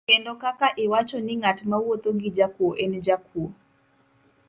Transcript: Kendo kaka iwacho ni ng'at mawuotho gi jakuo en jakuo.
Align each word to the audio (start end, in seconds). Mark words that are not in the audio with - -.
Kendo 0.07 0.31
kaka 0.43 0.67
iwacho 0.83 1.17
ni 1.23 1.33
ng'at 1.39 1.59
mawuotho 1.69 2.09
gi 2.19 2.29
jakuo 2.37 2.71
en 2.83 2.93
jakuo. 3.05 3.47